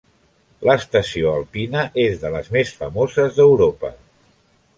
L'estació 0.69 1.33
alpina 1.39 1.83
és 2.05 2.17
de 2.25 2.33
les 2.37 2.51
més 2.57 2.73
famoses 2.81 3.39
d'Europa. 3.41 3.95